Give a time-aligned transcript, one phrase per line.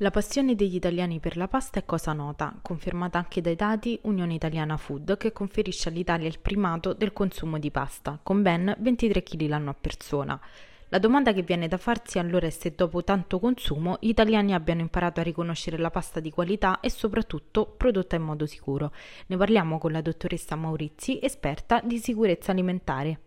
[0.00, 4.34] La passione degli italiani per la pasta è cosa nota, confermata anche dai dati Unione
[4.34, 9.46] Italiana Food che conferisce all'Italia il primato del consumo di pasta, con ben 23 kg
[9.46, 10.38] l'anno a persona.
[10.90, 14.82] La domanda che viene da farsi allora è se dopo tanto consumo gli italiani abbiano
[14.82, 18.92] imparato a riconoscere la pasta di qualità e soprattutto prodotta in modo sicuro.
[19.28, 23.20] Ne parliamo con la dottoressa Maurizi, esperta di sicurezza alimentare.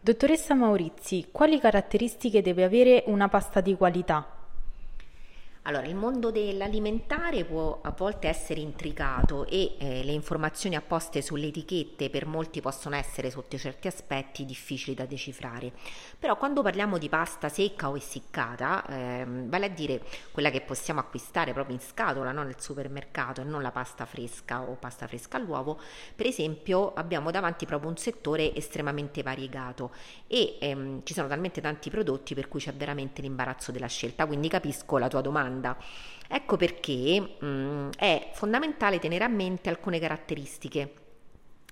[0.00, 4.37] Dottoressa Maurizi, quali caratteristiche deve avere una pasta di qualità?
[5.68, 11.48] Allora, il mondo dell'alimentare può a volte essere intricato e eh, le informazioni apposte sulle
[11.48, 15.72] etichette per molti possono essere sotto certi aspetti difficili da decifrare.
[16.18, 20.00] Però quando parliamo di pasta secca o essiccata, ehm, vale a dire
[20.32, 22.44] quella che possiamo acquistare proprio in scatola, no?
[22.44, 25.78] nel supermercato e non la pasta fresca o pasta fresca all'uovo,
[26.16, 29.90] per esempio abbiamo davanti proprio un settore estremamente variegato
[30.28, 34.48] e ehm, ci sono talmente tanti prodotti per cui c'è veramente l'imbarazzo della scelta, quindi
[34.48, 35.76] capisco la tua domanda domanda.
[36.28, 40.94] Ecco perché mh, mm, è fondamentale tenere a mente alcune caratteristiche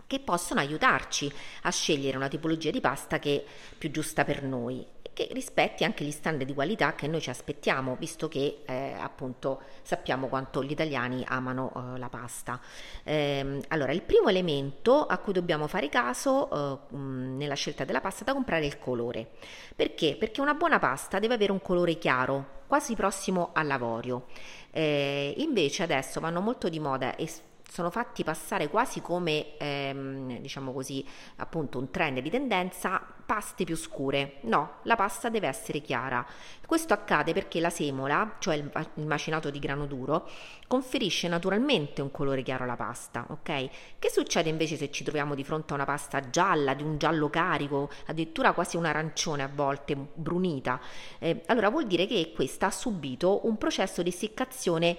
[0.06, 1.30] che possono aiutarci
[1.62, 3.44] a scegliere una tipologia di pasta che è
[3.76, 7.96] più giusta per noi che rispetti anche gli standard di qualità che noi ci aspettiamo,
[7.98, 12.60] visto che eh, appunto sappiamo quanto gli italiani amano eh, la pasta.
[13.02, 18.24] Eh, allora, il primo elemento a cui dobbiamo fare caso eh, nella scelta della pasta
[18.24, 19.26] da comprare è il colore.
[19.74, 20.16] Perché?
[20.18, 24.26] Perché una buona pasta deve avere un colore chiaro, quasi prossimo all'avorio.
[24.70, 27.28] Eh, invece adesso vanno molto di moda e
[27.68, 31.04] sono fatti passare quasi come, ehm, diciamo così,
[31.36, 34.36] appunto un trend di tendenza, paste più scure.
[34.42, 36.24] No, la pasta deve essere chiara.
[36.64, 40.28] Questo accade perché la semola, cioè il, il macinato di grano duro,
[40.68, 43.68] conferisce naturalmente un colore chiaro alla pasta, ok?
[43.98, 47.28] Che succede invece se ci troviamo di fronte a una pasta gialla, di un giallo
[47.28, 50.80] carico, addirittura quasi un arancione a volte, brunita?
[51.18, 54.96] Eh, allora vuol dire che questa ha subito un processo di essiccazione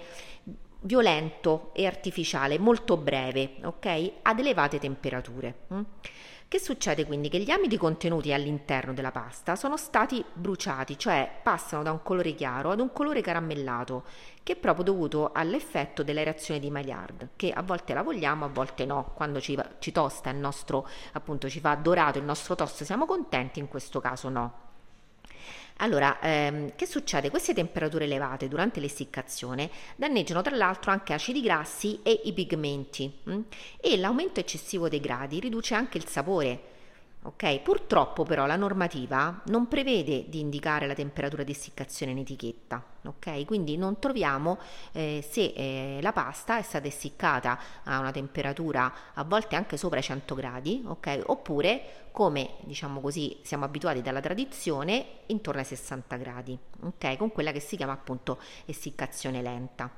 [0.80, 4.12] violento e artificiale, molto breve, ok?
[4.22, 5.54] Ad elevate temperature.
[5.72, 5.82] Mm?
[6.48, 7.28] Che succede quindi?
[7.28, 12.34] Che gli amidi contenuti all'interno della pasta sono stati bruciati, cioè passano da un colore
[12.34, 14.04] chiaro ad un colore caramellato,
[14.42, 18.48] che è proprio dovuto all'effetto della reazione di Maillard, che a volte la vogliamo, a
[18.48, 19.12] volte no.
[19.14, 23.58] Quando ci, ci tosta il nostro, appunto, ci fa dorato il nostro tosto, siamo contenti,
[23.58, 24.66] in questo caso no.
[25.80, 27.30] Allora, ehm, che succede?
[27.30, 33.32] Queste temperature elevate durante l'essiccazione danneggiano tra l'altro anche acidi grassi e i pigmenti mh?
[33.32, 33.40] Mm?
[33.80, 36.76] e l'aumento eccessivo dei gradi riduce anche il sapore
[37.20, 42.82] Ok, purtroppo però la normativa non prevede di indicare la temperatura di essiccazione in etichetta,
[43.04, 43.44] ok?
[43.44, 44.56] Quindi non troviamo
[44.92, 49.98] eh, se eh, la pasta è stata essiccata a una temperatura a volte anche sopra
[49.98, 51.24] i 100 gradi, ok?
[51.26, 56.58] Oppure come diciamo così siamo abituati dalla tradizione intorno ai 60 gradi?
[57.18, 59.90] Con quella che si chiama appunto essiccazione lenta.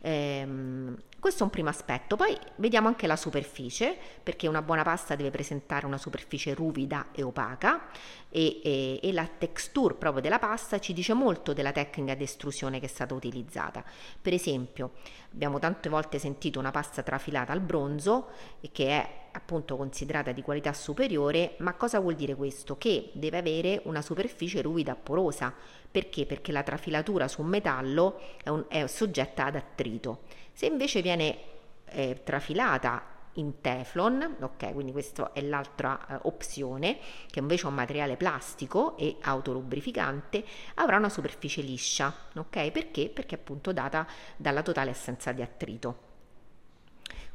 [0.00, 5.16] Ehm, questo è un primo aspetto, poi vediamo anche la superficie, perché una buona pasta
[5.16, 7.88] deve presentare una superficie ruvida e opaca
[8.28, 12.78] e, e, e, la texture proprio della pasta ci dice molto della tecnica di estrusione
[12.78, 13.82] che è stata utilizzata.
[14.22, 14.92] Per esempio,
[15.32, 18.28] abbiamo tante volte sentito una pasta trafilata al bronzo
[18.70, 22.78] che è appunto considerata di qualità superiore, ma cosa vuol dire questo?
[22.78, 25.52] Che deve avere una superficie ruvida porosa.
[25.96, 26.26] Perché?
[26.26, 30.24] Perché la trafilatura su un metallo è, un, è soggetta ad attrito.
[30.52, 31.38] Se invece viene
[31.86, 33.02] eh, trafilata
[33.36, 36.98] in Teflon, ok, quindi questa è l'altra eh, opzione,
[37.30, 42.70] che invece è un materiale plastico e autolubrificante, avrà una superficie liscia, ok?
[42.70, 43.08] Perché?
[43.08, 46.05] Perché appunto data dalla totale assenza di attrito.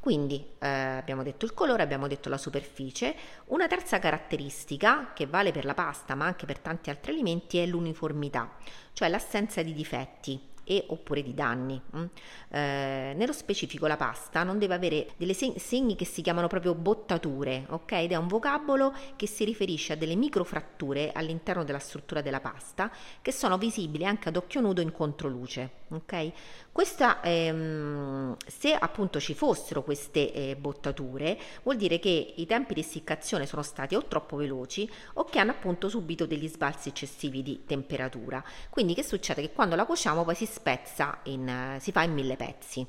[0.02, 3.16] Quindi eh, abbiamo detto il colore, abbiamo detto la superficie.
[3.50, 7.68] Una terza caratteristica che vale per la pasta ma anche per tanti altri alimenti è
[7.68, 8.50] l'uniformità,
[8.94, 11.82] cioè l'assenza di difetti e oppure di danni.
[11.98, 12.06] Mm.
[12.50, 17.66] Eh, nello specifico la pasta non deve avere delle segni che si chiamano proprio bottature,
[17.68, 17.92] ok?
[17.92, 22.90] Ed è un vocabolo che si riferisce a delle microfratture all'interno della struttura della pasta
[23.22, 26.32] che sono visibili anche ad occhio nudo in controluce, ok?
[26.72, 32.80] Questa, ehm, se appunto ci fossero queste eh, bottature, vuol dire che i tempi di
[32.80, 37.66] essiccazione sono stati o troppo veloci o che hanno appunto subito degli sbalzi eccessivi di
[37.66, 38.42] temperatura.
[38.70, 39.42] Quindi che succede?
[39.42, 42.86] Che quando la cuociamo poi si spezza, in, si fa in mille pezzi.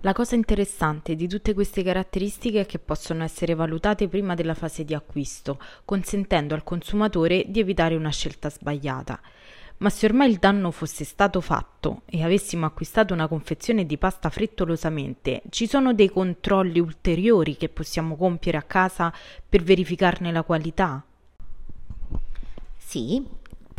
[0.00, 4.84] La cosa interessante di tutte queste caratteristiche è che possono essere valutate prima della fase
[4.84, 9.20] di acquisto, consentendo al consumatore di evitare una scelta sbagliata.
[9.76, 14.28] Ma se ormai il danno fosse stato fatto e avessimo acquistato una confezione di pasta
[14.28, 19.12] frettolosamente, ci sono dei controlli ulteriori che possiamo compiere a casa
[19.48, 21.04] per verificarne la qualità?
[22.76, 23.24] Sì,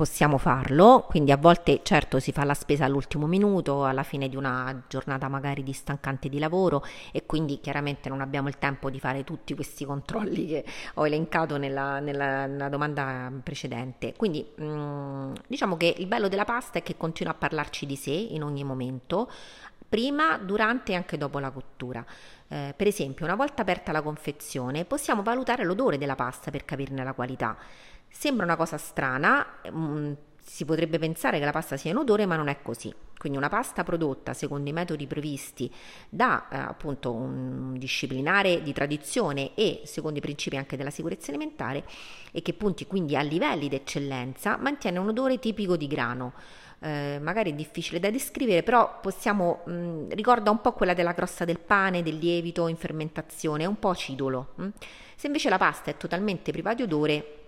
[0.04, 4.36] possiamo farlo, quindi a volte certo si fa la spesa all'ultimo minuto, alla fine di
[4.36, 6.84] una giornata magari di stancante di lavoro
[7.14, 10.66] e quindi chiaramente non abbiamo il tempo di fare tutti questi controlli che
[10.96, 14.14] ho elencato nella, nella, nella domanda precedente.
[14.18, 17.96] Quindi mh, mm, diciamo che il bello della pasta è che continua a parlarci di
[17.96, 19.32] sé in ogni momento,
[19.88, 22.06] prima, durante e anche dopo la cottura.
[22.50, 27.06] Eh, per esempio, una volta aperta la confezione, possiamo valutare l'odore della pasta per capirne
[27.06, 27.56] la qualità.
[28.16, 32.36] Sembra una cosa strana, mm, si potrebbe pensare che la pasta sia in odore, ma
[32.36, 32.94] non è così.
[33.18, 35.72] Quindi una pasta prodotta secondo i metodi previsti
[36.10, 41.86] da eh, appunto un disciplinare di tradizione e secondo i principi anche della sicurezza alimentare
[42.32, 46.34] e che punti quindi a livelli di eccellenza, mantiene un odore tipico di grano.
[46.80, 51.14] Eh, magari è difficile da descrivere, però possiamo, mh, mm, ricorda un po' quella della
[51.14, 54.50] crosta del pane, del lievito in fermentazione, è un po' acidulo.
[54.56, 54.68] Mh?
[55.16, 57.43] Se invece la pasta è totalmente priva di odore,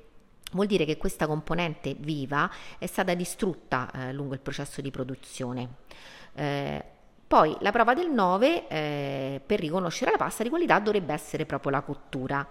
[0.51, 5.69] vuol dire che questa componente viva è stata distrutta eh, lungo il processo di produzione.
[6.33, 6.83] Eh,
[7.35, 11.69] poi la prova del 9 eh, per riconoscere la pasta di qualità dovrebbe essere proprio
[11.69, 12.47] la cottura.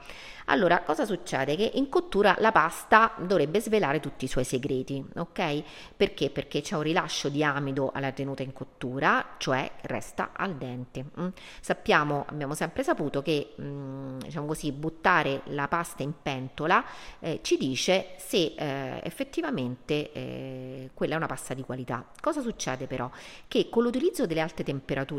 [0.48, 1.56] Allora, cosa succede?
[1.56, 5.62] Che in cottura la pasta dovrebbe svelare tutti i suoi segreti, ok?
[5.96, 6.28] Perché?
[6.28, 11.06] Perché c'è un rilascio di amido alla tenuta in cottura, cioè resta al dente.
[11.18, 11.28] Mm?
[11.62, 16.84] Sappiamo, abbiamo sempre saputo che, mm, diciamo così, buttare la pasta in pentola
[17.20, 22.04] eh, ci dice se eh, effettivamente eh, quella è una pasta di qualità.
[22.20, 23.10] Cosa succede però?
[23.48, 24.73] Che con l'utilizzo delle alte temperature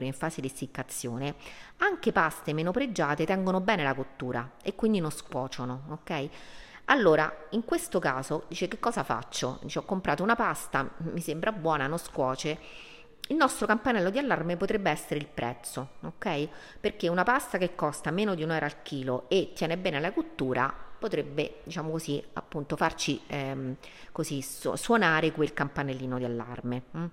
[0.05, 1.35] in fase di essiccazione,
[1.77, 6.29] anche paste meno pregiate tengono bene la cottura e quindi non scuociono, ok?
[6.85, 9.59] Allora, in questo caso, dice che cosa faccio?
[9.63, 12.59] Dice ho comprato una pasta, mi sembra buona, non scuoce.
[13.29, 16.47] Il nostro campanello di allarme potrebbe essere il prezzo, ok?
[16.79, 20.11] Perché una pasta che costa meno di un euro al chilo e tiene bene la
[20.11, 23.75] cottura potrebbe, diciamo così, appunto farci ehm,
[24.11, 26.83] così suonare quel campanellino di allarme.
[26.91, 27.05] Hm?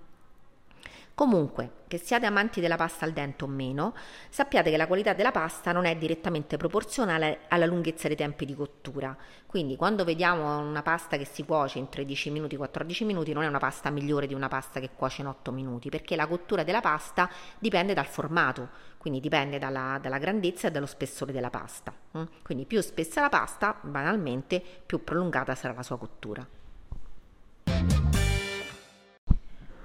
[1.15, 3.93] Comunque, che siate amanti della pasta al dente o meno,
[4.29, 8.55] sappiate che la qualità della pasta non è direttamente proporzionale alla lunghezza dei tempi di
[8.55, 9.15] cottura.
[9.45, 13.47] Quindi quando vediamo una pasta che si cuoce in 13 minuti, 14 minuti, non è
[13.47, 16.81] una pasta migliore di una pasta che cuoce in 8 minuti, perché la cottura della
[16.81, 17.29] pasta
[17.59, 21.93] dipende dal formato, quindi dipende dalla, dalla grandezza e dallo spessore della pasta.
[22.17, 22.23] Mm?
[22.41, 26.62] Quindi più spessa la pasta, banalmente, più prolungata sarà la sua cottura.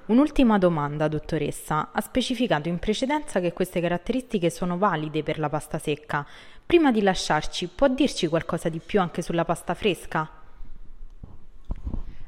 [0.08, 1.90] Un'ultima domanda, dottoressa.
[1.92, 6.26] Ha specificato in precedenza che queste caratteristiche sono valide per la pasta secca.
[6.64, 10.26] Prima di lasciarci, può dirci qualcosa di più anche sulla pasta fresca?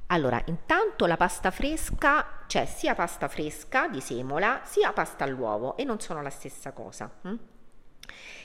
[0.09, 5.85] Allora, intanto la pasta fresca, c'è sia pasta fresca di semola, sia pasta all'uovo e
[5.85, 7.11] non sono la stessa cosa.
[7.23, 7.35] Hm?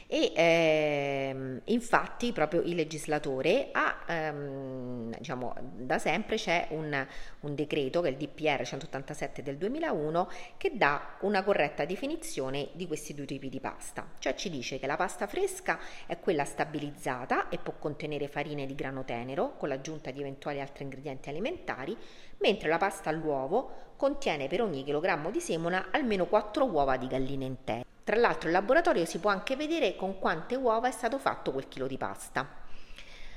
[0.07, 7.05] E ehm, infatti proprio il legislatore ha, ehm, diciamo, da sempre c'è un,
[7.41, 12.87] un, decreto che è il DPR 187 del 2001 che dà una corretta definizione di
[12.87, 17.49] questi due tipi di pasta, cioè ci dice che la pasta fresca è quella stabilizzata
[17.49, 21.97] e può contenere farine di grano tenero con l'aggiunta di eventuali altri ingredienti alimentari,
[22.37, 27.45] mentre la pasta all'uovo contiene per ogni chilogrammo di semola almeno 4 uova di galline
[27.45, 27.84] intere.
[28.05, 31.67] Tra l'altro in laboratorio si può anche vedere con quante uova è stato fatto quel
[31.67, 32.47] chilo di pasta.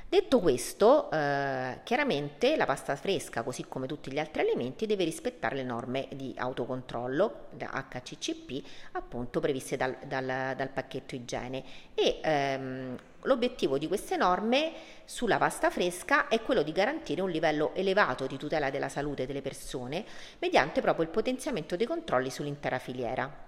[0.07, 5.57] Detto questo, eh, chiaramente la pasta fresca, così come tutti gli altri alimenti, deve rispettare
[5.57, 11.65] le norme di autocontrollo HCCP, appunto previste dal, dal, dal pacchetto igiene.
[11.95, 14.73] E ehm, l'obiettivo di queste norme
[15.07, 19.41] sulla pasta fresca è quello di garantire un livello elevato di tutela della salute delle
[19.41, 20.05] persone
[20.41, 23.48] mediante proprio il potenziamento dei controlli sull'intera filiera.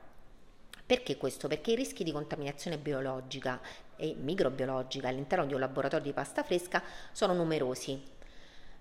[0.91, 1.47] Perché questo?
[1.47, 3.61] Perché i rischi di contaminazione biologica
[3.95, 6.83] e microbiologica all'interno di un laboratorio di pasta fresca
[7.13, 8.03] sono numerosi.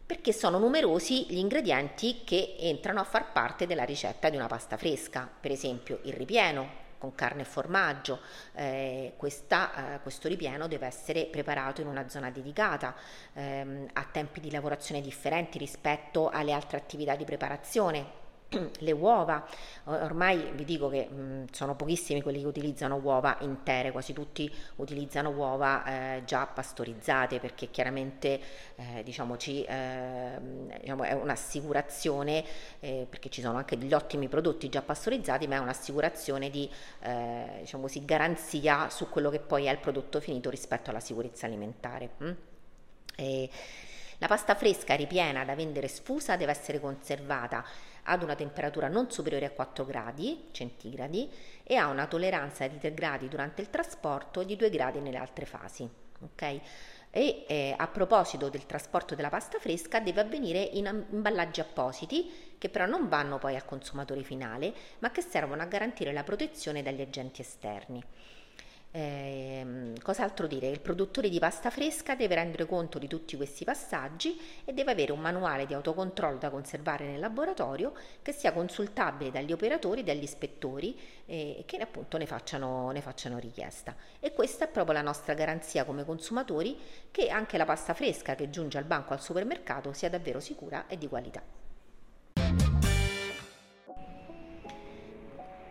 [0.07, 4.75] Perché sono numerosi gli ingredienti che entrano a far parte della ricetta di una pasta
[4.75, 8.21] fresca, per esempio il ripieno con carne e formaggio.
[8.55, 12.95] Eh, questa, eh, questo ripieno deve essere preparato in una zona dedicata,
[13.33, 18.28] ehm, a tempi di lavorazione differenti rispetto alle altre attività di preparazione
[18.79, 19.45] le uova,
[19.83, 25.29] ormai vi dico che mh, sono pochissimi quelli che utilizzano uova intere, quasi tutti utilizzano
[25.29, 28.39] uova eh, già pastorizzate perché chiaramente
[28.75, 30.39] eh, diciamo, ci, eh,
[30.79, 32.43] diciamo, è un'assicurazione
[32.79, 36.67] eh, perché ci sono anche degli ottimi prodotti già pastorizzati ma è un'assicurazione di
[37.01, 41.45] eh, diciamo così, garanzia su quello che poi è il prodotto finito rispetto alla sicurezza
[41.45, 42.09] alimentare.
[42.17, 42.33] Hm?
[44.19, 47.65] la pasta fresca ripiena da vendere sfusa deve essere conservata
[48.03, 51.29] ad una temperatura non superiore a 4 gradi centigradi
[51.63, 55.17] e ha una tolleranza di 3 gradi durante il trasporto e di 2 gradi nelle
[55.17, 55.89] altre fasi.
[56.33, 56.61] Okay?
[57.11, 62.69] E eh, a proposito del trasporto della pasta fresca deve avvenire in imballaggi appositi che
[62.69, 67.01] però non vanno poi al consumatore finale ma che servono a garantire la protezione dagli
[67.01, 68.03] agenti esterni.
[68.91, 70.67] Eh, cos'altro dire?
[70.67, 75.11] Il produttore di pasta fresca deve rendere conto di tutti questi passaggi e deve avere
[75.11, 77.93] un manuale di autocontrollo da conservare nel laboratorio
[78.23, 83.37] che sia consultabile dagli operatori e dagli ispettori e che appunto ne facciano, ne facciano
[83.37, 83.95] richiesta.
[84.19, 86.75] E questa è proprio la nostra garanzia come consumatori
[87.11, 90.97] che anche la pasta fresca che giunge al banco al supermercato sia davvero sicura e
[90.97, 91.58] di qualità.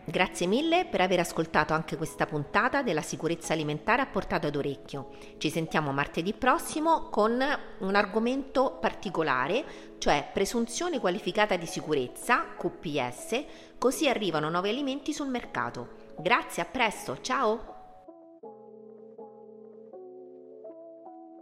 [0.08, 5.10] Grazie mille per aver ascoltato anche questa puntata della sicurezza alimentare a portata d'orecchio.
[5.36, 7.38] Ci sentiamo martedì prossimo con
[7.80, 13.44] un argomento particolare, cioè presunzione qualificata di sicurezza, QPS,
[13.76, 15.88] così arrivano nuovi alimenti sul mercato.
[16.16, 17.77] Grazie, a presto, ciao!